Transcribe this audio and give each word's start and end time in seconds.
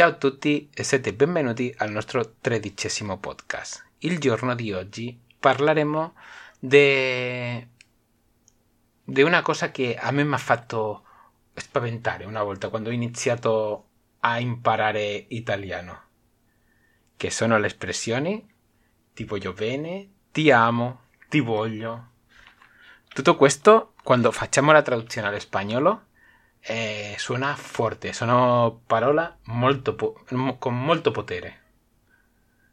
Ciao 0.00 0.12
a 0.12 0.14
tutti 0.14 0.70
e 0.72 0.82
siete 0.82 1.12
benvenuti 1.12 1.74
al 1.76 1.90
nostro 1.90 2.36
tredicesimo 2.40 3.18
podcast. 3.18 3.84
Il 3.98 4.18
giorno 4.18 4.54
di 4.54 4.72
oggi 4.72 5.20
parleremo 5.38 6.14
di 6.58 7.66
una 9.04 9.42
cosa 9.42 9.70
che 9.70 9.96
a 9.96 10.10
me 10.10 10.24
mi 10.24 10.32
ha 10.32 10.38
fatto 10.38 11.04
spaventare 11.52 12.24
una 12.24 12.42
volta 12.42 12.70
quando 12.70 12.88
ho 12.88 12.92
iniziato 12.92 13.88
a 14.20 14.38
imparare 14.38 15.26
italiano, 15.28 16.02
che 17.18 17.30
sono 17.30 17.58
le 17.58 17.66
espressioni 17.66 18.50
ti 19.12 19.24
voglio 19.24 19.52
bene, 19.52 20.08
ti 20.32 20.50
amo, 20.50 21.08
ti 21.28 21.40
voglio. 21.40 22.12
Tutto 23.06 23.36
questo, 23.36 23.92
quando 24.02 24.32
facciamo 24.32 24.72
la 24.72 24.80
traduzione 24.80 25.28
all'espagnolo, 25.28 26.06
eh, 26.60 27.14
suona 27.18 27.54
forte, 27.56 28.12
sono 28.12 28.82
parole 28.86 29.38
molto 29.44 29.94
po- 29.94 30.22
con 30.58 30.78
molto 30.78 31.10
potere. 31.10 31.58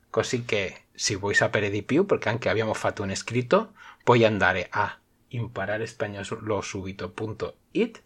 Così 0.09 0.43
che 0.45 0.83
se 0.93 1.15
vuoi 1.15 1.33
sapere 1.33 1.69
di 1.69 1.83
più, 1.83 2.05
perché 2.05 2.27
anche 2.29 2.49
abbiamo 2.49 2.73
fatto 2.73 3.03
un 3.03 3.15
scritto, 3.15 3.73
puoi 4.03 4.25
andare 4.25 4.67
a 4.69 4.93
impararespagnolo.it 5.29 8.03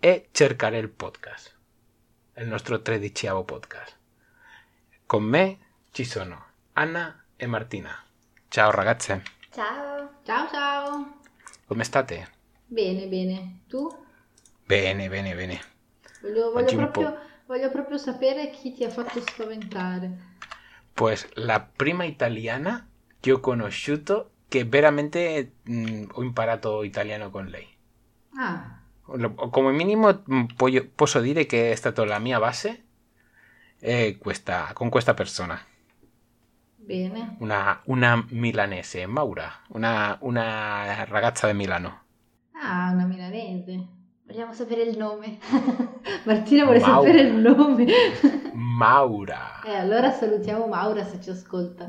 e 0.00 0.28
cercare 0.30 0.78
il 0.78 0.88
podcast, 0.88 1.54
il 2.36 2.46
nostro 2.46 2.80
tredicesimo 2.80 3.44
podcast. 3.44 3.96
Con 5.04 5.24
me 5.24 5.58
ci 5.90 6.04
sono 6.04 6.44
Anna 6.74 7.24
e 7.36 7.46
Martina. 7.46 7.90
Ciao 8.48 8.70
ragazze. 8.70 9.22
Ciao. 9.50 10.20
Ciao 10.24 10.48
ciao. 10.48 11.18
Come 11.66 11.84
state? 11.84 12.30
Bene, 12.66 13.06
bene. 13.06 13.60
Tu? 13.66 14.06
Bene, 14.68 15.08
bene, 15.08 15.34
bene. 15.34 15.60
Voglio, 16.20 16.50
voglio 16.52 16.74
proprio, 16.76 17.18
voglio 17.46 17.70
proprio 17.70 17.96
sapere 17.96 18.50
chi 18.50 18.74
ti 18.74 18.84
ha 18.84 18.90
fatto 18.90 19.20
spaventare. 19.20 20.36
Pues 20.94 21.26
la 21.34 21.60
prima 21.60 22.04
italiana 22.04 22.86
che 23.20 23.32
ho 23.32 23.40
conosciuto 23.40 24.32
che 24.48 24.64
veramente 24.64 25.52
mm, 25.70 26.10
ho 26.12 26.22
imparato 26.22 26.82
italiano 26.82 27.30
con 27.30 27.46
lei. 27.46 27.66
Ah, 28.36 28.80
Come 29.50 29.72
minimo 29.72 30.22
mm, 30.30 30.44
puoi- 30.56 30.84
posso 30.84 31.20
dire 31.20 31.46
che 31.46 31.72
è 31.72 31.74
stata 31.74 32.04
la 32.04 32.18
mia 32.18 32.38
base 32.38 32.84
eh, 33.80 34.18
questa- 34.18 34.70
con 34.74 34.88
questa 34.90 35.14
persona, 35.14 35.58
bene. 36.78 37.36
una, 37.38 37.80
una 37.86 38.24
milanese, 38.30 39.06
Maura, 39.06 39.50
una, 39.68 40.16
una 40.20 41.04
ragazza 41.04 41.46
di 41.48 41.54
Milano. 41.54 42.02
Ah, 42.54 42.90
una 42.92 43.06
milanese. 43.06 43.88
Vogliamo 44.28 44.52
sapere 44.52 44.82
il 44.82 44.96
nome. 44.98 45.38
Martina 46.24 46.64
vuole 46.64 46.80
Maura. 46.80 46.94
sapere 47.10 47.20
il 47.28 47.34
nome. 47.34 47.86
Maura. 48.52 49.62
eh, 49.64 49.74
allora 49.74 50.10
salutiamo 50.10 50.66
Maura 50.66 51.02
se 51.02 51.18
ci 51.20 51.30
ascolta. 51.30 51.88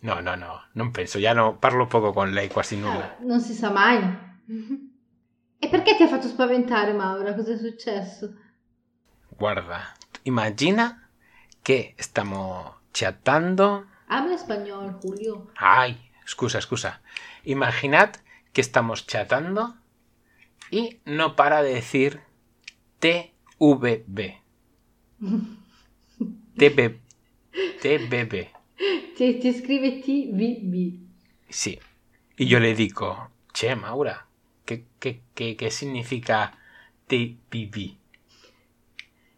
No, 0.00 0.20
no, 0.20 0.34
no, 0.34 0.62
non 0.72 0.90
penso, 0.90 1.18
ya 1.18 1.32
no 1.32 1.56
parlo 1.58 1.86
poco 1.86 2.12
con 2.12 2.30
lei, 2.32 2.48
quasi 2.48 2.76
nulla. 2.76 3.16
Ah, 3.16 3.16
non 3.20 3.40
si 3.40 3.54
sa 3.54 3.70
mai. 3.70 3.98
e 5.58 5.68
perché 5.68 5.94
ti 5.96 6.02
ha 6.02 6.08
fatto 6.08 6.26
spaventare 6.26 6.92
Maura? 6.92 7.34
Cosa 7.34 7.52
è 7.52 7.56
successo? 7.56 8.34
Guarda, 9.28 9.80
immagina 10.22 11.08
che 11.62 11.94
stiamo 11.98 12.78
chattando 12.90 13.86
Habla 14.08 14.34
español, 14.34 14.98
Julio. 15.00 15.50
Ay, 15.54 15.96
excusa, 16.20 16.58
excusa. 16.58 17.00
Imaginad 17.44 18.16
que 18.52 18.60
estamos 18.60 19.04
chatando 19.06 19.74
y 20.70 20.98
no 21.04 21.36
para 21.36 21.62
de 21.62 21.74
decir 21.74 22.20
TVB. 23.00 24.40
TB, 26.58 27.00
TBB. 27.80 28.48
Ti, 29.16 29.34
ti 29.40 29.52
scrive 29.52 30.00
TVB. 30.02 30.98
Sí. 31.48 31.78
Y 32.36 32.46
yo 32.46 32.60
le 32.60 32.74
digo, 32.74 33.30
che, 33.52 33.74
Maura, 33.76 34.28
¿qué, 34.64 34.84
qué, 34.98 35.22
qué, 35.34 35.56
qué 35.56 35.70
significa 35.70 36.58
TBB? 37.06 37.96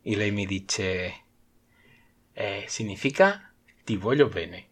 Y 0.04 0.16
lei 0.16 0.32
mi 0.32 0.46
dice, 0.46 1.14
eh, 2.34 2.64
significa 2.68 3.52
ti 3.84 3.96
voglio 3.96 4.28
bene. 4.30 4.68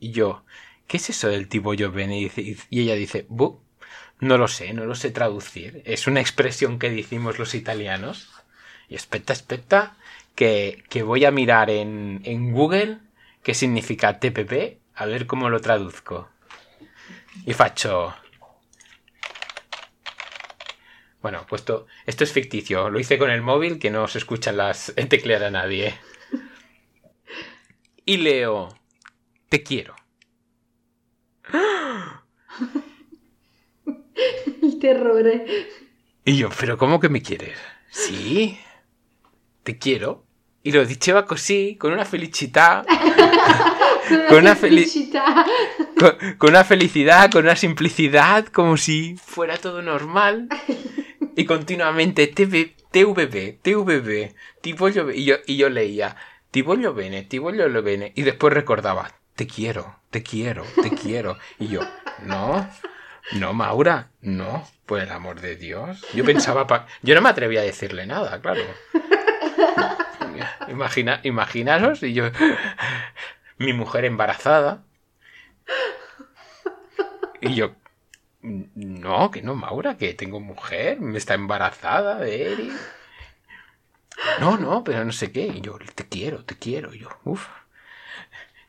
Y 0.00 0.12
yo, 0.12 0.44
¿qué 0.86 0.98
es 0.98 1.10
eso 1.10 1.28
del 1.28 1.48
ti 1.48 1.58
voglio 1.58 1.92
bene? 1.92 2.18
Y, 2.20 2.24
dice- 2.28 2.56
y 2.70 2.80
ella 2.82 2.94
dice, 2.96 3.26
"Bu, 3.28 3.60
no 4.20 4.38
lo 4.38 4.48
sé, 4.48 4.72
no 4.72 4.84
lo 4.84 4.94
sé 4.94 5.10
traducir. 5.10 5.82
Es 5.84 6.06
una 6.06 6.20
expresión 6.20 6.78
que 6.78 6.90
decimos 6.90 7.38
los 7.38 7.54
italianos. 7.54 8.30
Y 8.88 8.94
espeta, 8.94 9.32
espeta, 9.32 9.96
que, 10.34 10.84
que 10.88 11.02
voy 11.02 11.24
a 11.24 11.30
mirar 11.30 11.70
en, 11.70 12.20
en 12.24 12.52
Google 12.52 12.98
qué 13.42 13.54
significa 13.54 14.18
TPP, 14.18 14.78
a 14.94 15.06
ver 15.06 15.26
cómo 15.26 15.50
lo 15.50 15.60
traduzco. 15.60 16.28
Y 17.46 17.52
faccio... 17.52 18.14
Bueno, 21.20 21.46
pues 21.48 21.62
esto, 21.62 21.86
esto 22.04 22.24
es 22.24 22.32
ficticio. 22.32 22.90
Lo 22.90 23.00
hice 23.00 23.18
con 23.18 23.30
el 23.30 23.40
móvil 23.40 23.78
que 23.78 23.90
no 23.90 24.06
se 24.08 24.18
escuchan 24.18 24.58
las 24.58 24.92
teclear 25.08 25.44
a 25.44 25.50
nadie. 25.50 25.94
Y 28.04 28.18
leo... 28.18 28.78
Te 29.48 29.62
quiero. 29.62 29.94
Il 34.62 34.78
terrore. 34.78 35.44
Y 36.24 36.36
yo, 36.36 36.48
¿pero 36.58 36.78
cómo 36.78 37.00
que 37.00 37.08
me 37.08 37.22
quieres? 37.22 37.56
Sí, 37.90 38.58
te 39.62 39.78
quiero. 39.78 40.24
Y 40.62 40.72
lo 40.72 40.84
diceva 40.86 41.26
così, 41.26 41.76
con 41.76 41.92
una 41.92 42.04
felicità, 42.06 42.84
Con 44.08 44.18
una 44.18 44.38
una 44.38 44.54
feli- 44.56 44.84
felicità. 44.86 45.44
con, 45.98 46.16
con 46.38 46.50
una 46.50 46.64
felicidad, 46.64 47.30
con 47.30 47.44
una 47.44 47.56
simplicidad, 47.56 48.46
como 48.46 48.76
si 48.76 49.16
fuera 49.22 49.56
todo 49.58 49.82
normal. 49.82 50.48
Y 51.36 51.44
continuamente, 51.46 52.26
TV, 52.28 52.74
TVB, 52.90 53.60
TVB, 53.62 54.34
ti 54.60 54.72
voglio 54.72 55.06
be-". 55.06 55.16
Y 55.16 55.24
yo, 55.24 55.36
y 55.46 55.56
yo 55.56 55.68
leía, 55.68 56.16
ti 56.50 56.62
voglio 56.62 56.94
bene, 56.94 57.22
ti 57.24 57.38
voglio 57.38 57.82
bene. 57.82 58.12
Y 58.14 58.22
después 58.22 58.52
recordaba, 58.54 59.12
te 59.36 59.46
quiero, 59.46 60.00
te 60.10 60.22
quiero, 60.22 60.64
te 60.82 60.90
quiero. 60.90 61.36
Y 61.58 61.68
yo, 61.68 61.80
no, 62.24 62.66
no, 63.32 63.52
Maura, 63.52 64.10
no, 64.20 64.66
por 64.86 65.00
el 65.00 65.10
amor 65.10 65.40
de 65.40 65.56
Dios. 65.56 66.04
Yo 66.14 66.24
pensaba, 66.24 66.66
pa- 66.66 66.86
yo 67.02 67.14
no 67.14 67.20
me 67.22 67.28
atrevía 67.30 67.60
a 67.60 67.64
decirle 67.64 68.06
nada, 68.06 68.40
claro. 68.40 68.62
Imagina, 70.68 71.20
imaginaros, 71.22 72.02
y 72.02 72.12
yo, 72.12 72.30
mi 73.58 73.72
mujer 73.72 74.04
embarazada. 74.04 74.82
Y 77.40 77.54
yo, 77.54 77.74
no, 78.42 79.30
que 79.30 79.42
no, 79.42 79.54
Maura, 79.54 79.96
que 79.96 80.14
tengo 80.14 80.40
mujer, 80.40 81.00
me 81.00 81.18
está 81.18 81.34
embarazada 81.34 82.18
de 82.18 82.52
Eric. 82.52 82.72
No, 84.40 84.56
no, 84.56 84.82
pero 84.84 85.04
no 85.04 85.12
sé 85.12 85.32
qué. 85.32 85.46
Y 85.46 85.60
yo, 85.60 85.78
te 85.94 86.06
quiero, 86.08 86.44
te 86.44 86.56
quiero. 86.56 86.94
Y 86.94 87.00
yo, 87.00 87.08
uff. 87.24 87.46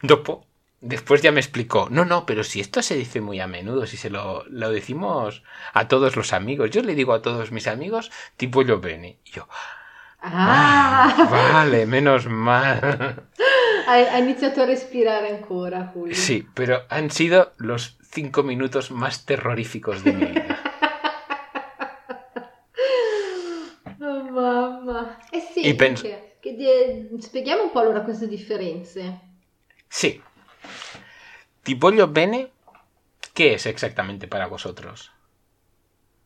Dopo, 0.01 0.45
después 0.87 1.21
ya 1.21 1.31
me 1.31 1.39
explicó, 1.39 1.87
no, 1.89 2.05
no, 2.05 2.25
pero 2.25 2.43
si 2.43 2.59
esto 2.61 2.81
se 2.81 2.95
dice 2.95 3.19
muy 3.21 3.39
a 3.39 3.47
menudo, 3.47 3.85
si 3.87 3.97
se 3.97 4.09
lo, 4.09 4.43
lo 4.49 4.69
decimos 4.69 5.43
a 5.73 5.87
todos 5.87 6.15
los 6.15 6.31
amigos, 6.33 6.69
yo 6.69 6.81
le 6.81 6.95
digo 6.95 7.13
a 7.13 7.21
todos 7.21 7.51
mis 7.51 7.67
amigos, 7.67 8.11
tipo 8.37 8.61
yo 8.61 8.79
bene. 8.79 9.17
Y 9.25 9.31
yo, 9.31 9.47
Ah, 10.27 11.27
vale, 11.29 11.85
menos 11.85 12.27
mal. 12.27 13.23
ha, 13.87 14.19
iniziato 14.19 14.63
a 14.63 14.65
respirare 14.65 15.29
ancora, 15.35 15.91
Julio. 15.93 16.15
Sí, 16.15 16.47
pero 16.55 16.83
han 16.89 17.11
sido 17.11 17.53
los 17.57 17.97
cinco 18.11 18.41
minutos 18.43 18.89
más 18.91 19.25
terroríficos 19.25 20.03
de 20.03 20.13
mi 20.13 20.25
vida. 20.25 20.61
Oh, 24.07 24.23
mamma. 24.29 25.17
Eh 25.31 25.39
sì, 25.53 25.61
E 25.61 25.73
penso- 25.75 26.03
che 26.39 26.53
di- 26.55 27.21
spieghiamo 27.21 27.63
un 27.63 27.71
po' 27.71 27.79
allora 27.79 28.01
queste 28.01 28.27
differenze. 28.27 29.19
Sí. 29.87 30.21
Ti 31.65 31.73
voglio 31.73 32.07
bene, 32.07 32.53
¿qué 33.33 33.55
es 33.55 33.65
exactamente 33.65 34.27
para 34.27 34.47
vosotros? 34.47 35.11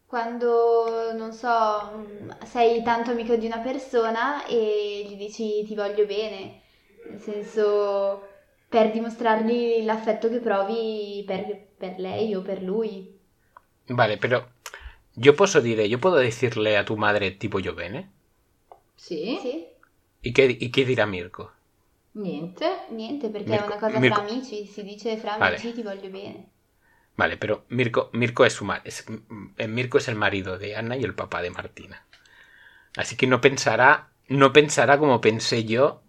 Quando, 0.08 1.14
non 1.14 1.32
so, 1.34 2.06
sei 2.44 2.82
tanto 2.84 3.12
amico 3.12 3.36
di 3.36 3.46
una 3.46 3.60
persona 3.60 4.44
e 4.48 5.06
gli 5.08 5.16
dici 5.16 5.64
ti 5.66 5.76
voglio 5.76 6.06
bene, 6.06 6.62
nel 7.10 7.20
senso 7.20 8.28
per 8.68 8.92
dimostrargli 8.92 9.84
l'affetto 9.86 10.28
che 10.30 10.40
provi 10.40 11.24
per, 11.28 11.68
per 11.78 12.00
lei 12.00 12.34
o 12.34 12.42
per 12.42 12.64
lui. 12.64 13.18
Vale, 13.90 14.18
pero 14.18 14.52
yo 15.16 15.36
puedo 15.36 15.60
dire, 15.62 15.88
yo 15.90 16.00
puedo 16.00 16.18
decirle 16.18 16.78
a 16.78 16.86
tu 16.86 16.96
madre 16.96 17.38
ti 17.38 17.48
voglio 17.48 17.74
bene. 17.74 18.10
Sì? 18.96 19.38
Sì? 19.42 19.66
¿Y 20.22 20.32
qué, 20.32 20.58
y 20.58 20.72
qué 20.72 20.86
dirá 20.86 21.06
Mirko? 21.06 21.52
Niente. 22.20 22.86
Niente, 22.90 23.30
perché 23.30 23.50
Mirko- 23.50 23.64
è 23.66 23.68
una 23.68 23.80
cosa 23.80 24.00
Mirko- 24.00 24.22
fra 24.22 24.30
amici, 24.30 24.66
si 24.66 24.84
dice 24.84 25.18
fra 25.18 25.38
Vale. 25.38 25.56
amici 25.56 25.74
ti 25.74 25.82
voglio 25.84 26.10
bene. 26.10 26.50
Vale, 27.16 27.38
pero 27.38 27.66
Mirko, 27.70 28.10
Mirko 28.14 28.46
es 28.46 28.54
su 28.54 28.66
ma- 28.66 28.82
es, 28.84 29.06
Mirko 29.68 29.98
es 29.98 30.08
el 30.08 30.16
marido 30.16 30.58
de 30.58 30.76
Ana 30.76 30.96
y 30.96 31.04
el 31.04 31.14
papá 31.14 31.42
de 31.42 31.50
Martina. 31.50 32.06
Así 32.96 33.16
que 33.16 33.28
no 33.28 33.40
pensará, 33.42 34.10
no 34.28 34.52
pensará 34.52 34.98
como 34.98 35.20
pensé 35.22 35.64
yo 35.66 36.02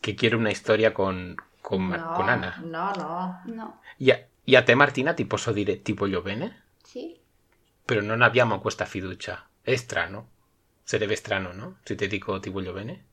che 0.00 0.14
quiere 0.14 0.36
una 0.36 0.50
storia 0.54 0.92
con, 0.92 1.36
con, 1.62 1.88
no, 1.90 2.12
con 2.14 2.28
Anna. 2.28 2.56
No, 2.64 2.92
no. 2.92 3.40
No. 3.46 3.80
E 3.98 4.12
a, 4.12 4.26
e 4.44 4.56
a 4.56 4.64
te 4.64 4.74
Martina 4.74 5.14
ti 5.14 5.24
posso 5.24 5.52
dire 5.52 5.82
ti 5.82 5.92
voglio 5.92 6.22
bene? 6.22 6.62
Sì. 6.82 7.18
Però 7.84 8.00
non 8.00 8.22
abbiamo 8.22 8.60
questa 8.60 8.84
fiducia. 8.84 9.46
È 9.62 9.74
strano. 9.76 10.28
Sarebbe 10.84 11.16
strano, 11.16 11.52
no? 11.52 11.76
Se 11.84 11.94
ti 11.94 12.06
dico 12.06 12.38
ti 12.40 12.50
voglio 12.50 12.72
bene. 12.72 13.04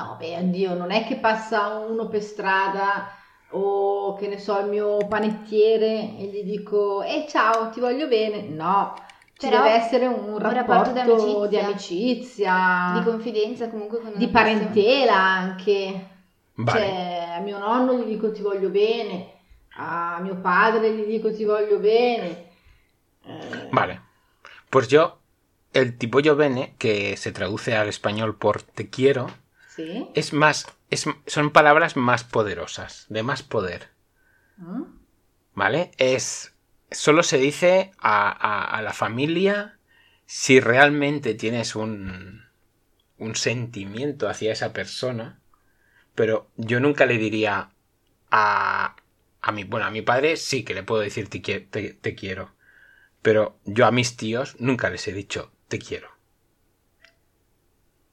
No, 0.00 0.16
beh, 0.18 0.38
oddio, 0.38 0.74
non 0.74 0.90
è 0.90 1.04
che 1.06 1.16
passa 1.16 1.66
uno 1.76 2.08
per 2.08 2.22
strada 2.22 3.10
o 3.50 4.14
che 4.14 4.28
ne 4.28 4.38
so, 4.38 4.58
il 4.60 4.68
mio 4.68 4.96
panettiere 5.08 6.16
e 6.18 6.24
gli 6.32 6.42
dico, 6.42 7.02
eh 7.02 7.26
ciao, 7.28 7.68
ti 7.70 7.80
voglio 7.80 8.06
bene. 8.08 8.42
No, 8.42 8.94
ci 9.36 9.48
Però 9.48 9.62
deve 9.62 9.74
essere 9.74 10.06
un 10.06 10.38
rapporto, 10.38 10.94
rapporto 10.94 11.46
di 11.46 11.48
di 11.48 11.58
amicizia, 11.58 12.92
Di 12.98 13.02
confidenza 13.04 13.68
comunque 13.68 14.00
con 14.00 14.12
di 14.14 14.28
persona. 14.28 14.32
parentela 14.32 15.14
anche. 15.16 16.06
Vale. 16.54 16.78
Cioè, 16.78 17.28
a 17.36 17.40
mio 17.40 17.58
nonno 17.58 17.94
gli 17.98 18.04
dico 18.04 18.32
ti 18.32 18.42
voglio 18.42 18.68
bene, 18.68 19.32
a 19.76 20.18
mio 20.20 20.36
padre 20.36 20.92
gli 20.94 21.04
dico 21.04 21.32
ti 21.32 21.44
voglio 21.44 21.78
bene. 21.78 22.48
Eh, 23.24 23.68
Vale. 23.70 24.00
Pues 24.70 24.88
yo, 24.88 25.18
el 25.72 25.96
ti 25.96 26.06
voglio 26.06 26.36
bene, 26.36 26.74
que 26.78 27.16
se 27.16 27.32
traduce 27.32 27.76
al 27.76 27.88
español 27.88 28.36
por 28.36 28.62
te 28.62 28.88
quiero, 28.88 29.26
es 30.14 30.32
más, 30.32 30.66
es, 30.90 31.06
son 31.26 31.50
palabras 31.50 31.96
más 31.96 32.24
poderosas, 32.24 33.06
de 33.08 33.22
más 33.22 33.42
poder. 33.42 33.88
Mm? 34.56 34.82
¿Vale? 35.54 35.90
Es. 35.98 36.54
Solo 36.90 37.22
se 37.22 37.38
dice 37.38 37.92
a, 37.98 38.28
a- 38.30 38.64
a 38.78 38.82
la 38.82 38.92
familia 38.92 39.78
si 40.26 40.60
realmente 40.60 41.34
tienes 41.34 41.76
un. 41.76 42.44
un 43.18 43.36
sentimiento 43.36 44.28
hacia 44.28 44.52
esa 44.52 44.72
persona. 44.72 45.40
Pero 46.14 46.50
yo 46.56 46.80
nunca 46.80 47.06
le 47.06 47.18
diría 47.18 47.70
a. 48.30 48.96
a 49.42 49.52
mi. 49.52 49.64
Bueno, 49.64 49.86
a 49.86 49.90
mi 49.90 50.02
padre 50.02 50.36
sí 50.36 50.64
que 50.64 50.74
le 50.74 50.82
puedo 50.82 51.02
decir 51.02 51.28
te- 51.30 51.94
te 51.94 52.14
quiero. 52.14 52.52
Pero 53.22 53.58
yo 53.64 53.86
a 53.86 53.92
mis 53.92 54.16
tíos 54.16 54.56
nunca 54.60 54.90
les 54.90 55.06
he 55.08 55.12
dicho 55.12 55.52
te 55.68 55.78
quiero. 55.78 56.10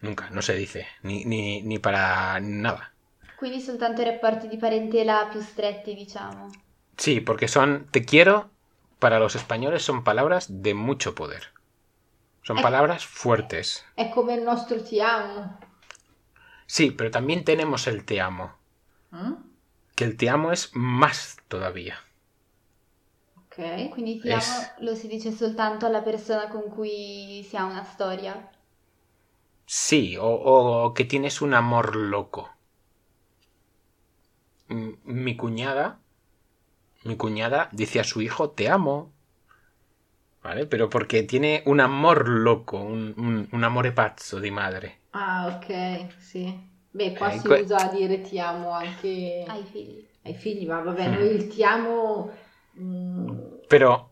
Nunca, 0.01 0.29
no 0.31 0.41
se 0.41 0.55
dice. 0.55 0.87
Ni, 1.03 1.23
ni, 1.25 1.61
ni 1.61 1.77
para 1.79 2.39
nada. 2.39 2.93
Quindi 3.35 3.61
soltanto 3.61 4.01
i 4.01 4.03
rapporti 4.03 4.49
di 4.49 4.57
parentela 4.57 5.27
più 5.31 5.39
stretti, 5.39 5.93
diciamo. 5.93 6.49
Sí, 6.97 7.21
porque 7.21 7.47
son 7.47 7.87
te 7.91 8.03
quiero 8.05 8.49
para 8.99 9.19
los 9.19 9.35
españoles 9.35 9.83
son 9.83 10.03
palabras 10.03 10.47
de 10.49 10.73
mucho 10.73 11.15
poder. 11.15 11.43
Son 12.43 12.61
palabras 12.61 13.05
fuertes. 13.05 13.85
È 13.93 14.07
come 14.09 14.35
il 14.35 14.43
nostro 14.43 14.81
ti 14.81 15.01
amo. 15.01 15.57
Sí, 16.67 16.91
pero 16.91 17.09
también 17.11 17.43
tenemos 17.43 17.87
el 17.87 18.05
te 18.05 18.21
amo, 18.21 18.53
Mm? 19.11 19.33
que 19.95 20.05
el 20.05 20.15
te 20.15 20.29
amo 20.29 20.53
es 20.53 20.71
más 20.73 21.35
todavía. 21.49 21.99
Ok. 23.35 23.89
Quindi 23.93 24.19
ti 24.21 24.31
Es- 24.31 24.47
amo 24.47 24.73
lo 24.79 24.93
si 24.95 25.07
dice 25.07 25.31
soltanto 25.31 25.85
alla 25.87 26.03
persona 26.03 26.47
con 26.49 26.69
cui 26.69 27.43
si 27.43 27.57
ha 27.57 27.65
una 27.65 27.83
storia. 27.83 28.33
Sí, 29.73 30.17
o, 30.17 30.29
o 30.29 30.93
que 30.95 31.05
tienes 31.05 31.41
un 31.43 31.53
amor 31.53 31.95
loco. 31.95 32.49
Mi 35.23 35.35
cuñada, 35.35 35.99
mi 37.05 37.15
cuñada 37.17 37.69
dice 37.71 37.99
a 37.99 38.03
su 38.03 38.21
hijo 38.21 38.51
te 38.51 38.69
amo. 38.69 39.11
¿Vale? 40.41 40.65
Pero 40.65 40.89
porque 40.89 41.21
tiene 41.21 41.61
un 41.67 41.79
amor 41.79 42.27
loco, 42.27 42.79
un, 42.79 43.13
un, 43.17 43.47
un 43.51 43.63
amore 43.63 43.91
pazzo 43.91 44.39
di 44.39 44.49
madre. 44.49 45.01
Ah, 45.11 45.47
ok, 45.57 46.15
sì. 46.19 46.45
Beh, 46.91 47.13
qua 47.13 47.29
Eh, 47.29 47.31
si 47.31 47.47
que- 47.47 47.63
usa 47.63 47.81
a 47.81 47.93
dire 47.93 48.21
ti 48.21 48.39
amo 48.39 48.69
anche 48.71 49.45
Ai 49.47 49.63
figli. 49.65 50.07
ai 50.23 50.33
figli, 50.35 50.65
ma 50.67 50.81
vabbè, 50.81 51.07
Mm. 51.07 51.15
noi 51.15 51.35
il 51.35 51.47
ti 51.47 51.63
amo... 51.63 52.31
mm, 52.79 53.39
Però 53.67 54.09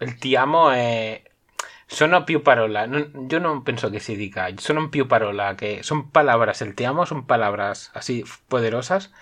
il 0.00 0.16
ti 0.18 0.34
amo 0.36 0.70
è... 0.70 1.22
Sono 1.86 2.24
più 2.24 2.42
parola, 2.42 2.86
non- 2.86 3.28
yo 3.28 3.40
no 3.40 3.62
pienso 3.64 3.90
que 3.90 4.00
se 4.00 4.16
diga, 4.16 4.48
son 4.58 4.90
più 4.90 5.06
parola, 5.08 5.56
que 5.56 5.82
son 5.82 6.10
palabras, 6.10 6.60
el 6.62 6.74
te 6.74 6.86
amo 6.86 7.06
son 7.06 7.26
palabras 7.26 7.90
así 7.94 8.24
poderosas 8.48 9.12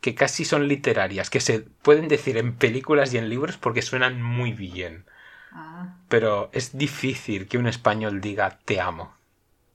que 0.00 0.14
casi 0.14 0.44
son 0.46 0.68
literarias, 0.68 1.30
que 1.30 1.40
se 1.40 1.60
pueden 1.60 2.08
decir 2.08 2.36
en 2.38 2.56
películas 2.56 3.12
y 3.14 3.18
en 3.18 3.28
libros 3.28 3.56
porque 3.58 3.82
suenan 3.82 4.22
muy 4.22 4.52
bien, 4.52 5.06
ah, 5.52 5.94
pero 6.08 6.50
es 6.52 6.76
difícil 6.76 7.48
que 7.48 7.56
un 7.56 7.66
español 7.66 8.20
diga 8.20 8.58
te 8.66 8.82
amo. 8.82 9.14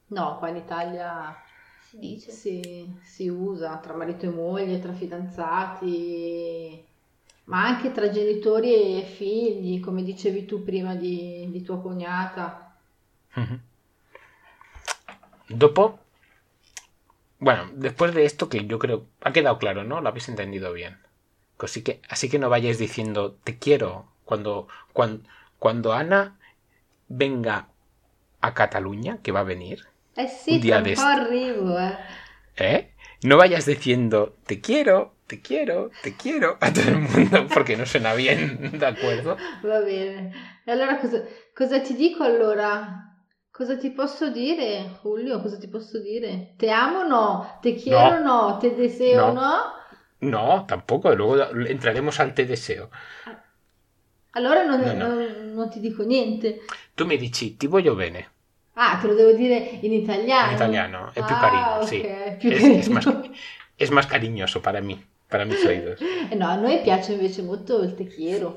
no, 0.09 0.37
qua 0.39 0.49
in 0.49 0.57
Italia 0.57 1.35
Si 1.79 1.97
dice. 1.97 2.31
si, 2.31 2.99
si 3.03 3.29
usa 3.29 3.77
tra 3.79 3.93
marito 3.95 4.25
e 4.25 4.29
moglie, 4.29 4.79
tra 4.79 4.93
fidanzati, 4.93 6.85
ma 7.45 7.65
anche 7.65 7.91
tra 7.91 8.09
genitori 8.09 8.99
e 9.01 9.03
figli, 9.05 9.79
come 9.79 10.03
dicevi 10.03 10.45
tu 10.45 10.63
prima 10.63 10.95
di, 10.95 11.49
di 11.51 11.61
tua 11.63 11.79
cognata. 11.81 12.77
Ujú. 13.37 13.59
Dopo, 15.49 15.99
bueno, 17.39 17.69
después 17.73 18.13
de 18.13 18.25
esto 18.25 18.49
que 18.49 18.65
yo 18.65 18.79
creo 18.79 19.05
ha 19.21 19.31
quedado 19.33 19.59
claro, 19.59 19.83
¿no? 19.83 20.01
Lo 20.01 20.09
habéis 20.09 20.29
entendido 20.29 20.73
bien. 20.73 20.97
Así 21.59 21.83
que, 21.83 22.01
así 22.09 22.29
que 22.29 22.39
no 22.39 22.49
vayáis 22.49 22.79
diciendo 22.79 23.37
te 23.43 23.57
quiero 23.57 24.07
cuando, 24.25 24.67
cuando, 24.93 25.23
cuando 25.59 25.93
Ana 25.93 26.37
venga 27.07 27.69
a 28.41 28.53
Cataluña, 28.53 29.19
que 29.23 29.31
va 29.31 29.41
a 29.41 29.43
venir, 29.43 29.85
Eh 30.15 30.27
sì, 30.27 30.55
Un 30.55 30.61
un 30.61 30.83
de 30.83 30.95
arrivo, 30.95 31.77
eh. 31.77 31.97
¿eh? 32.57 32.91
No 33.23 33.37
vayas 33.37 33.65
diciendo 33.65 34.35
te 34.45 34.61
quiero, 34.61 35.14
te 35.27 35.41
quiero, 35.41 35.91
te 36.01 36.15
quiero 36.15 36.57
a 36.61 36.71
todo 36.71 36.89
el 36.89 36.99
mundo 36.99 37.47
porque 37.53 37.77
no 37.77 37.85
suena 37.85 38.13
bien, 38.13 38.77
¿de 38.79 38.85
acuerdo? 38.85 39.37
Va 39.65 39.79
bene. 39.81 40.31
E 40.65 40.71
allora 40.71 40.97
cosa, 40.99 41.23
cosa 41.55 41.79
ti 41.81 41.93
dico 41.95 42.23
allora? 42.23 43.11
Cosa 43.51 43.77
ti 43.77 43.89
posso 43.91 44.29
dire, 44.31 44.89
Julio? 45.01 45.41
Cosa 45.41 45.57
ti 45.57 45.67
posso 45.67 45.99
dire? 45.99 46.55
Te 46.57 46.69
amo 46.69 47.03
no, 47.03 47.59
te 47.61 47.73
quiero 47.75 48.19
no, 48.19 48.57
te 48.59 48.71
deseo 48.75 49.27
No. 49.27 49.33
no. 49.33 49.73
No, 50.21 50.65
tampoco, 50.65 51.13
luego 51.13 51.37
entraremos 51.67 52.19
al 52.19 52.33
te 52.33 52.45
deseo. 52.45 52.89
Allora 54.31 54.63
non, 54.65 54.81
No, 54.81 54.93
no. 54.93 55.05
non- 55.07 55.53
non 55.53 55.69
ti 55.69 55.79
dico 55.79 56.03
niente. 56.03 56.61
Tu 56.95 57.05
mi 57.05 57.17
dici 57.17 57.55
ti 57.57 57.67
voglio 57.67 57.95
bene. 57.95 58.29
Ah, 58.73 58.97
te 58.99 59.07
lo 59.07 59.15
devo 59.15 59.31
dire 59.31 59.79
in 59.81 59.93
italiano. 59.93 60.49
En 60.49 60.55
italiano, 60.55 61.11
es 61.15 61.23
più 61.23 61.35
Ah, 61.35 61.39
carino, 61.39 61.75
ok, 61.77 61.87
sí. 61.87 62.01
più 62.39 62.49
Es, 62.51 62.63
es 62.63 62.89
más, 62.89 63.05
es 63.77 63.91
más 63.91 64.07
cariñoso 64.07 64.61
para 64.61 64.81
mí, 64.81 65.01
para 65.35 65.45
mis 65.45 65.65
oídos. 65.65 66.01
Eh 66.01 66.35
no, 66.39 66.47
a 66.47 66.55
noi 66.55 66.79
piace 66.81 67.11
invece 67.11 67.41
molto 67.41 67.83
il 67.83 67.93
te 67.93 68.07
quiero. 68.07 68.55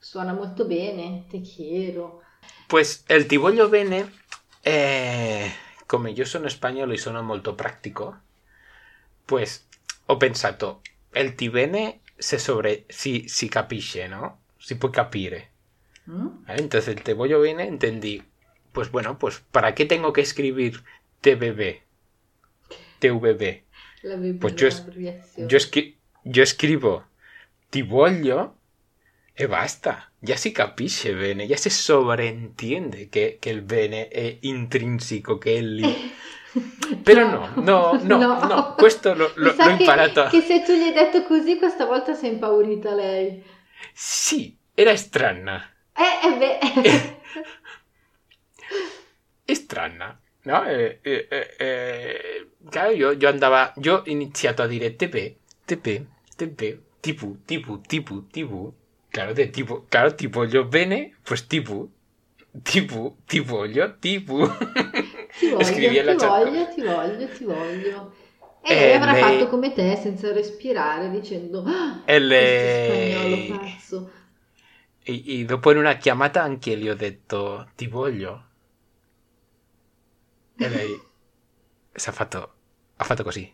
Suona 0.00 0.32
molto 0.32 0.66
bene, 0.66 1.24
te 1.30 1.40
quiero. 1.40 2.22
Pues 2.66 3.04
el 3.06 3.26
ti 3.26 3.36
voglio 3.36 3.68
bene, 3.68 4.10
eh, 4.62 5.52
come 5.86 6.10
io 6.10 6.24
sono 6.24 6.48
spagnolo 6.48 6.92
e 6.92 6.98
sono 6.98 7.22
molto 7.22 7.54
pratico, 7.54 8.22
pues 9.24 9.68
ho 10.06 10.18
pensato, 10.18 10.82
el 11.12 11.34
ti 11.36 11.48
bene 11.48 12.00
se 12.18 12.38
sobre, 12.40 12.86
si, 12.88 13.28
si 13.28 13.48
capisce, 13.48 14.08
no? 14.08 14.40
Si 14.58 14.74
può 14.74 14.90
capire. 14.90 15.50
Mm? 16.06 16.44
¿vale? 16.46 16.60
Entonces 16.60 16.94
el 16.94 17.02
te 17.02 17.14
voglio 17.14 17.40
bene 17.40 17.68
entendí, 17.68 18.22
pues 18.72 18.90
bueno, 18.90 19.16
pues 19.16 19.42
¿para 19.52 19.74
qué 19.74 19.86
tengo 19.86 20.12
que 20.12 20.22
escribir 20.22 20.82
TBB? 21.20 21.82
TVB. 22.98 23.62
Pues 24.40 24.56
yo 24.56 24.68
es-. 24.68 24.84
Yo, 25.36 25.58
escri- 25.58 25.95
yo 26.26 26.42
escribo 26.42 27.04
ti 27.70 27.82
voglio 27.82 28.56
e 29.32 29.46
basta. 29.46 30.10
Ya 30.18 30.36
si 30.36 30.50
capisce 30.50 31.14
bene, 31.14 31.46
ya 31.46 31.56
se 31.56 31.70
sobreentiende 31.70 33.08
que, 33.08 33.38
que 33.40 33.50
el 33.50 33.62
bene 33.62 34.08
è 34.08 34.38
intrinsico, 34.40 35.38
che 35.38 35.56
è 35.56 35.60
lì. 35.60 36.14
Però 37.04 37.28
no, 37.28 37.52
no, 37.56 38.00
no, 38.02 38.46
no, 38.46 38.74
questo 38.76 39.14
lo, 39.14 39.30
lo- 39.36 39.54
l'ho 39.56 39.68
imparato. 39.70 40.24
Che, 40.28 40.40
che 40.40 40.46
se 40.46 40.62
tu 40.62 40.72
gli 40.72 40.82
hai 40.82 40.92
detto 40.92 41.22
così, 41.24 41.58
questa 41.58 41.84
volta 41.84 42.14
si 42.14 42.26
è 42.26 42.30
impaurita 42.30 42.94
lei. 42.94 43.42
Sì, 43.92 44.56
era 44.74 44.96
strana. 44.96 45.62
Eh, 45.94 46.26
eh 46.26 47.18
beh. 49.44 49.54
Strana. 49.54 50.18
¿No? 50.44 50.64
Eh, 50.64 51.00
eh, 51.02 51.26
eh, 51.28 51.56
eh, 51.58 52.46
claro, 52.70 52.92
yo, 52.92 53.12
yo 53.12 53.28
andaba, 53.28 53.72
yo 53.76 54.04
he 54.06 54.12
iniziato 54.12 54.62
a 54.62 54.66
dire 54.68 54.94
TP, 54.94 55.36
TP, 55.66 56.06
TP, 56.36 56.80
tipo, 57.02 57.36
tipo, 57.46 57.78
tipo, 57.88 58.22
tipo. 58.32 58.74
Claro, 59.10 59.34
de 59.34 59.46
tipo, 59.48 59.84
claro, 59.88 60.14
tipo 60.14 60.44
yo 60.44 60.64
bene, 60.66 61.14
pues 61.24 61.46
tipo, 61.48 61.90
tipo, 62.64 63.16
tipo 63.26 63.66
yo, 63.66 63.94
tipo. 64.00 64.48
Ti 65.38 65.48
voglio, 65.48 65.70
Scrivi 65.70 65.98
ti 66.02 66.12
alla 66.12 66.16
chat. 66.16 66.42
voglio, 66.44 66.68
ti 66.68 66.82
voglio, 66.82 67.30
ti 67.30 67.44
voglio. 67.44 68.12
E 68.62 68.74
Eh, 68.74 68.74
lei 68.74 68.92
avrà 68.94 69.14
lei- 69.14 69.16
fatto 69.16 69.46
come 69.48 69.72
te, 69.72 69.96
senza 69.96 70.32
respirare, 70.32 71.10
dicendo 71.10 71.62
ah, 71.66 72.02
E 72.06 72.18
questo 72.34 72.68
le- 72.68 72.68
spagnolo 72.68 73.44
pazzo. 73.44 74.10
E, 75.02 75.40
e 75.40 75.44
dopo 75.46 75.70
in 75.70 75.78
una 75.78 75.96
chiamata 75.96 76.42
anche 76.42 76.76
gli 76.76 76.88
ho 76.88 76.94
detto 76.94 77.70
ti 77.76 77.86
voglio. 77.86 78.44
E 80.58 80.68
lei 80.68 80.92
si 81.94 82.08
è 82.08 82.12
fatto, 82.12 82.54
ha 82.96 83.04
fatto 83.04 83.22
così. 83.22 83.50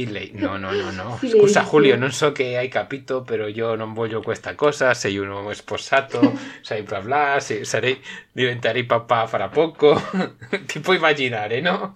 E 0.00 0.06
lei, 0.06 0.30
no, 0.34 0.56
no, 0.56 0.70
no, 0.72 0.90
no. 0.92 1.18
Scusa 1.32 1.62
Julio, 1.64 1.96
non 1.96 2.12
so 2.12 2.32
che 2.32 2.56
hai 2.56 2.68
capito, 2.68 3.22
però 3.22 3.46
io 3.46 3.74
non 3.74 3.92
voglio 3.92 4.22
questa 4.22 4.54
cosa, 4.54 4.94
sei 4.94 5.18
un 5.18 5.28
uomo 5.28 5.52
sposato, 5.52 6.20
sai 6.62 6.82
bla 6.88 7.00
bla, 7.00 7.38
se- 7.40 7.64
sarei, 7.64 8.00
diventerei 8.32 8.84
papà 8.84 9.26
fra 9.26 9.48
poco. 9.48 10.00
Ti 10.66 10.80
puoi 10.80 10.96
immaginare, 10.96 11.60
no? 11.60 11.94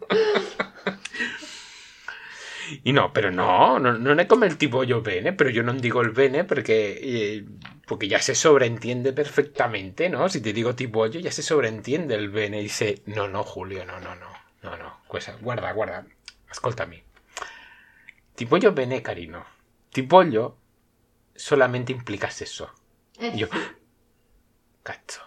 Y 2.82 2.92
no, 2.92 3.12
pero 3.12 3.30
no, 3.30 3.78
no, 3.78 3.92
non 3.96 4.18
è 4.18 4.26
come 4.26 4.46
il 4.46 4.56
ti 4.56 4.66
voglio 4.66 5.00
bene, 5.00 5.34
pero 5.34 5.50
yo 5.50 5.62
non 5.62 5.78
digo 5.78 6.00
el 6.00 6.12
bene 6.12 6.44
perché, 6.44 6.98
eh, 6.98 7.44
porque 7.84 8.06
ya 8.08 8.18
se 8.18 8.34
sobreentiende 8.34 9.12
perfectamente, 9.12 10.08
¿no? 10.08 10.28
Si 10.28 10.40
te 10.40 10.52
digo 10.52 10.74
ti 10.74 10.86
voglio, 10.86 11.20
ya 11.20 11.30
se 11.30 11.42
sobreentiende 11.42 12.14
el 12.14 12.30
bene. 12.30 12.60
Y 12.60 12.62
dice, 12.64 13.02
no, 13.06 13.28
no, 13.28 13.42
Julio, 13.44 13.84
no, 13.84 14.00
no, 14.00 14.14
no, 14.14 14.30
no, 14.62 14.76
no, 14.76 15.00
questa, 15.06 15.36
guarda, 15.40 15.72
guarda, 15.72 16.06
ascoltami. 16.48 17.03
Ti 18.34 18.44
voglio 18.44 18.72
bene, 18.72 19.00
carino. 19.00 19.44
Ti 19.90 20.02
voglio 20.02 20.58
solamente 21.32 21.92
implica 21.92 22.28
sesso. 22.28 22.72
Eh 23.18 23.28
Io, 23.28 23.48
sì. 23.50 23.58
cazzo. 24.82 25.20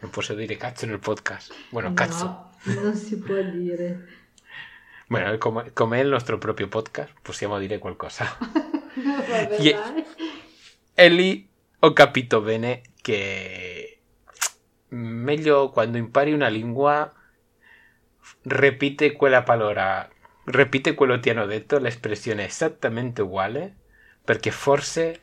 Non 0.00 0.10
posso 0.10 0.34
dire 0.34 0.56
cazzo 0.56 0.86
nel 0.86 0.98
podcast. 0.98 1.54
Bueno, 1.70 1.88
No, 1.88 1.94
cazzo. 1.94 2.50
non 2.64 2.94
si 2.94 3.18
può 3.18 3.40
dire. 3.42 4.08
Bueno, 5.06 5.36
come, 5.38 5.72
come 5.72 5.98
è 5.98 6.02
il 6.02 6.08
nostro 6.08 6.38
proprio 6.38 6.68
podcast, 6.68 7.12
possiamo 7.22 7.58
dire 7.58 7.78
qualcosa. 7.78 8.24
Vabbè. 8.94 9.84
E 10.94 11.08
lì 11.08 11.48
ho 11.80 11.92
capito 11.92 12.40
bene 12.40 12.82
che 13.00 14.00
meglio 14.88 15.70
quando 15.70 15.98
impari 15.98 16.32
una 16.32 16.48
lingua 16.48 17.12
repite 18.42 19.12
quella 19.12 19.42
parola, 19.42 20.08
repite 20.44 20.94
quello 20.94 21.18
ti 21.20 21.30
hanno 21.30 21.46
detto, 21.46 21.78
l'espressione 21.78 22.42
è 22.42 22.46
esattamente 22.46 23.22
uguale, 23.22 23.74
perché 24.24 24.50
forse 24.50 25.20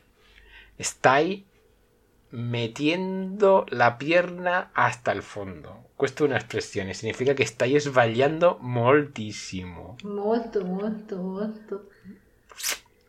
stai 0.78 1.46
metiendo 2.30 3.66
la 3.70 3.92
pierna 3.94 4.70
hasta 4.72 5.12
il 5.12 5.22
fondo. 5.22 5.90
Questa 5.96 6.24
è 6.24 6.28
un'espressione, 6.28 6.94
significa 6.94 7.34
che 7.34 7.46
stai 7.46 7.80
sbagliando 7.80 8.58
moltissimo. 8.62 9.96
Molto, 10.04 10.64
molto, 10.64 11.18
molto. 11.18 11.90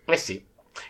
Eh 0.05 0.17
sì, 0.17 0.45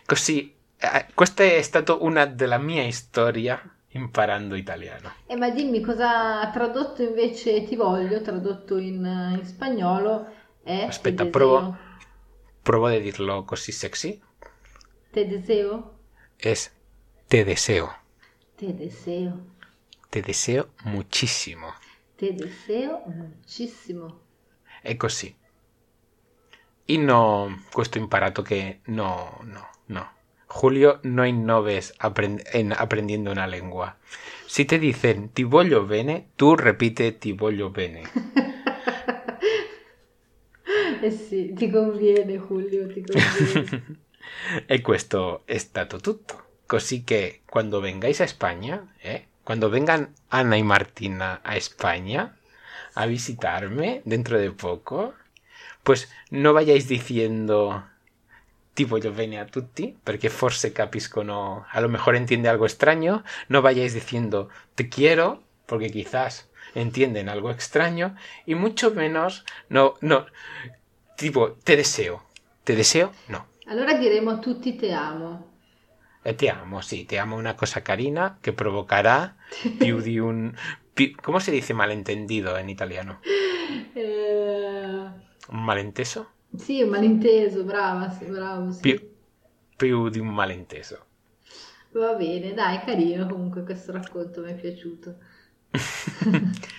così, 0.05 0.53
eh, 0.77 1.05
questa 1.13 1.43
è 1.43 1.61
stata 1.61 1.93
una 1.93 2.25
della 2.25 2.57
mia 2.57 2.89
storia 2.91 3.61
imparando 3.89 4.55
italiano. 4.55 5.13
Eh, 5.27 5.35
ma 5.35 5.49
dimmi 5.49 5.81
cosa 5.81 6.49
tradotto 6.51 7.03
invece 7.03 7.63
ti 7.65 7.75
voglio, 7.75 8.21
tradotto 8.21 8.77
in, 8.77 9.35
in 9.37 9.45
spagnolo 9.45 10.39
è 10.63 10.85
Aspetta, 10.87 11.25
provo. 11.25 11.75
a 12.87 12.99
dirlo 12.99 13.43
così 13.43 13.71
sexy. 13.71 14.21
Te 15.13 15.25
deseo, 15.25 15.75
Es 16.39 16.71
te 17.27 17.43
deseo. 17.45 17.93
te 18.57 18.73
deseo, 18.73 19.33
Te 20.11 20.21
deseo 20.21 20.69
muchísimo. 20.83 21.73
te 22.17 22.31
deseo 22.33 23.03
muchísimo. 23.07 24.07
È 24.81 24.95
così. 24.97 25.33
E 26.85 26.97
no, 26.97 27.63
questo 27.71 27.97
imparato 27.97 28.41
che 28.41 28.81
no, 28.85 29.39
no, 29.43 29.69
no. 29.85 30.11
Julio, 30.47 30.99
no 31.03 31.23
innoves 31.25 31.93
aprend- 31.97 32.41
en 32.51 32.73
aprendiendo 32.73 33.31
una 33.31 33.45
lengua. 33.47 33.97
Si 34.45 34.65
te 34.65 34.77
dicen 34.77 35.31
ti 35.31 35.43
voglio 35.43 35.83
bene, 35.85 36.31
tú 36.35 36.55
repite 36.55 37.17
ti 37.17 37.31
voglio 37.31 37.69
bene. 37.69 38.01
Sì, 41.09 41.53
ti 41.53 41.69
conviene 41.69 42.37
Julio, 42.37 42.87
ti 42.87 43.01
conviene. 43.01 43.97
e 44.65 44.81
questo 44.81 45.41
è 45.45 45.57
stato 45.57 45.97
tutto. 45.97 46.49
Così 46.65 47.03
che 47.03 47.41
quando 47.45 47.79
vengáis 47.79 48.21
a 48.21 48.25
España, 48.25 48.93
eh, 49.01 49.27
cuando 49.43 49.69
vengan 49.69 50.13
Ana 50.29 50.55
y 50.55 50.63
Martina 50.63 51.41
a 51.43 51.55
España 51.55 52.37
a 52.93 53.05
visitarme 53.05 54.01
dentro 54.05 54.37
de 54.37 54.51
poco, 54.51 55.13
pues 55.83 56.09
no 56.29 56.53
vayáis 56.53 56.87
diciendo 56.87 57.87
ti 58.73 58.85
voglio 58.85 59.11
bene 59.11 59.39
a 59.39 59.45
tutti, 59.45 59.97
perché 60.01 60.29
forse 60.29 60.71
capiscono, 60.71 61.65
a 61.69 61.81
lo 61.81 61.89
mejor 61.89 62.15
entiende 62.15 62.47
algo 62.47 62.65
extraño, 62.65 63.23
no 63.49 63.61
vayáis 63.61 63.93
diciendo 63.93 64.49
te 64.75 64.87
quiero, 64.87 65.43
porque 65.65 65.89
quizás 65.89 66.49
entienden 66.73 67.27
algo 67.27 67.51
extraño, 67.51 68.15
y 68.45 68.55
mucho 68.55 68.91
menos 68.91 69.43
no, 69.67 69.95
no, 69.99 70.25
tipo 71.21 71.53
te 71.63 71.75
deseo, 71.77 72.23
te 72.63 72.75
deseo, 72.75 73.11
no. 73.27 73.47
Allora 73.69 73.95
diremo 73.95 74.37
tutti 74.37 74.75
te 74.75 74.91
amo. 74.91 75.49
Eh, 76.23 76.35
Te 76.35 76.49
amo, 76.49 76.81
sì, 76.81 77.05
te 77.05 77.17
amo 77.19 77.35
una 77.35 77.55
cosa 77.55 77.81
carina 77.81 78.37
che 78.41 78.53
provocará 78.53 79.35
più 79.77 79.99
di 80.01 80.17
un... 80.19 80.53
pi- 80.93 81.15
¿Cómo 81.15 81.39
se 81.39 81.51
dice 81.51 81.73
malentendido 81.73 82.57
en 82.57 82.69
italiano? 82.69 83.21
Eh, 83.95 85.09
¿Un 85.49 85.61
malenteso? 85.65 86.21
sì, 86.55 86.81
un 86.81 86.89
malinteso, 86.89 87.63
brava, 87.65 88.09
sì, 88.09 88.25
bravo, 88.25 88.71
sì. 88.71 88.83
Più, 88.83 88.99
più 89.77 90.09
di 90.09 90.19
un 90.19 90.27
malenteso. 90.33 91.05
Va 91.93 92.13
bene, 92.15 92.53
dai, 92.55 92.79
carino 92.79 93.27
comunque 93.27 93.63
questo 93.63 93.91
racconto, 93.91 94.41
mi 94.41 94.49
è 94.51 94.55
piaciuto. 94.55 95.15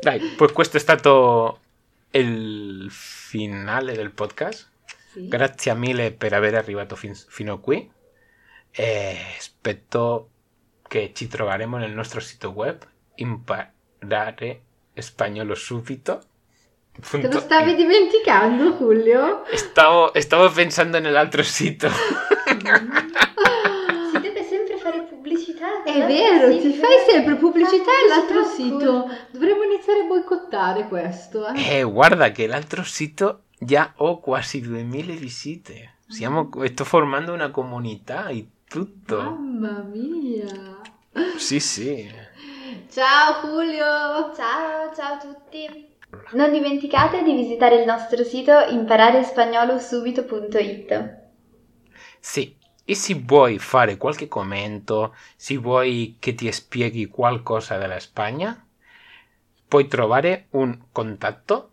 Dai, 0.00 0.20
pues 0.36 0.52
questo 0.52 0.76
è 0.76 0.80
stato 0.80 1.60
il 2.12 2.88
finale 2.90 3.92
del 3.92 4.12
podcast. 4.12 4.70
Sì. 5.12 5.28
Grazie 5.28 5.74
mille 5.74 6.12
per 6.12 6.32
aver 6.32 6.54
arrivato 6.54 6.96
fin- 6.96 7.14
fino 7.14 7.60
qui. 7.60 7.90
E 8.70 9.16
aspetto 9.36 10.30
che 10.86 11.12
ci 11.14 11.26
troveremo 11.26 11.76
nel 11.76 11.92
nostro 11.92 12.20
sito 12.20 12.50
web 12.50 12.86
imparare 13.16 14.62
spagnolo 14.94 15.54
subito. 15.54 16.20
Te 16.98 17.28
lo 17.28 17.38
stavi 17.38 17.76
dimenticando, 17.76 18.72
Julio? 18.76 19.44
Stavo, 19.54 20.10
stavo 20.18 20.50
pensando 20.50 20.98
nell'altro 20.98 21.42
sito. 21.44 21.88
pubblicità. 25.66 25.84
È 25.84 26.06
vero, 26.06 26.58
ti 26.58 26.72
fai 26.72 26.96
sempre 27.08 27.36
pubblicità 27.36 27.90
all'altro 28.04 28.42
pubblicità, 28.42 28.78
sito. 28.78 29.08
Dovremmo 29.32 29.62
iniziare 29.64 30.00
a 30.00 30.04
boicottare 30.04 30.88
questo, 30.88 31.46
eh? 31.48 31.78
Eh, 31.78 31.82
guarda 31.82 32.30
che 32.30 32.46
l'altro 32.46 32.82
sito 32.82 33.42
già 33.58 33.92
ho 33.96 34.20
quasi 34.20 34.60
2000 34.60 35.14
visite. 35.14 35.94
Stiamo, 36.06 36.50
sto 36.64 36.84
formando 36.84 37.32
una 37.32 37.50
comunità 37.50 38.28
e 38.28 38.46
tutto. 38.66 39.20
Mamma 39.20 39.82
mia. 39.82 40.46
Sì, 41.36 41.58
sì. 41.60 42.10
Ciao 42.90 43.40
Julio. 43.42 44.32
Ciao, 44.34 44.94
ciao 44.94 45.14
a 45.14 45.18
tutti. 45.18 45.86
Non 46.32 46.50
dimenticate 46.52 47.22
di 47.22 47.34
visitare 47.34 47.80
il 47.80 47.84
nostro 47.84 48.24
sito 48.24 48.52
imparerespagnolo.subito.it. 48.70 51.16
Sì, 52.20 52.56
e 52.90 52.94
se 52.94 53.12
vuoi 53.16 53.58
fare 53.58 53.98
qualche 53.98 54.28
commento, 54.28 55.14
se 55.36 55.58
vuoi 55.58 56.16
che 56.18 56.34
ti 56.34 56.50
spieghi 56.50 57.04
qualcosa 57.04 57.76
della 57.76 58.00
Spagna, 58.00 58.66
puoi 59.68 59.86
trovare 59.86 60.46
un 60.52 60.86
contatto 60.90 61.72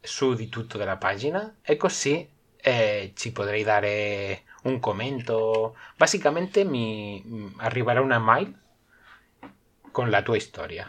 su 0.00 0.34
di 0.34 0.48
tutto 0.48 0.78
della 0.78 0.96
pagina 0.96 1.56
e 1.60 1.76
così 1.76 2.30
eh, 2.56 3.12
ci 3.16 3.32
potrei 3.32 3.64
dare 3.64 4.44
un 4.62 4.78
commento. 4.78 5.76
Basicamente 5.96 6.62
mi 6.62 7.20
mm, 7.26 7.46
arriverà 7.56 8.00
una 8.00 8.20
mail 8.20 8.56
con 9.90 10.08
la 10.08 10.22
tua 10.22 10.38
storia. 10.38 10.88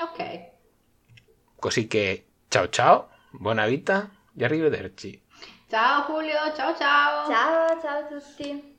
Ok. 0.00 0.50
Così 1.56 1.86
che 1.86 2.24
ciao 2.48 2.70
ciao, 2.70 3.10
buona 3.32 3.66
vita 3.66 4.10
e 4.34 4.44
arrivederci. 4.46 5.24
Ciao 5.68 6.04
Julio, 6.04 6.52
ciao 6.54 6.74
ciao. 6.76 7.28
Ciao, 7.28 7.80
ciao 7.80 7.98
a 7.98 8.02
tutti. 8.04 8.74